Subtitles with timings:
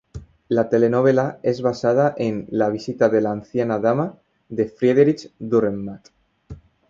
[0.47, 4.17] La telenovela es basada en "La visita de la anciana dama"
[4.49, 6.09] de Friedrich Dürrenmatt.